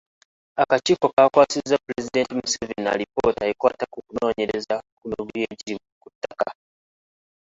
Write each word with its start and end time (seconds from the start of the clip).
Akakiiko 0.61 1.07
kaakwasizza 1.15 1.77
Pulezidenti 1.83 2.35
Museveni 2.39 2.87
alipoota 2.93 3.43
ekwata 3.51 3.85
ku 3.93 3.99
kunoonyereza 4.07 4.75
ku 4.97 5.03
mivuyo 5.09 5.43
egiri 5.53 5.77
ku 6.01 6.07
ttaka. 6.13 6.49